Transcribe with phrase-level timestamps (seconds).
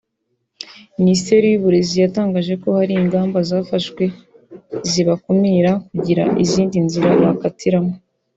[0.99, 4.03] Minisiteri y’Uburezi yatangaje ko hari ingamba zafashwe
[4.91, 7.93] zibakumira kugira izindi nzira bakatiramo